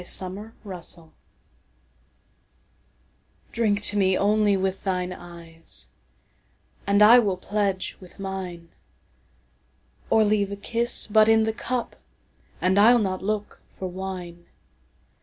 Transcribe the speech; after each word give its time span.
To 0.01 0.07
Celia 0.07 0.51
DRINK 3.51 3.81
to 3.83 3.97
me 3.99 4.17
only 4.17 4.57
with 4.57 4.83
thine 4.83 5.13
eyes, 5.13 5.89
And 6.87 7.03
I 7.03 7.19
will 7.19 7.37
pledge 7.37 7.97
with 7.99 8.17
mine; 8.17 8.69
Or 10.09 10.23
leave 10.23 10.51
a 10.51 10.55
kiss 10.55 11.05
but 11.05 11.29
in 11.29 11.43
the 11.43 11.53
cupAnd 11.53 12.79
I'll 12.79 12.97
not 12.97 13.21
look 13.21 13.61
for 13.69 13.87
wine. 13.87 14.47